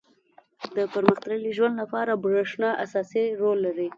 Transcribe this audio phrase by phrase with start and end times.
[0.75, 3.89] •د پرمختللي ژوند لپاره برېښنا اساسي رول لري.